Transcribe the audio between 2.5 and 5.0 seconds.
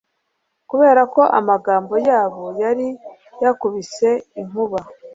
yari yakubise inkuba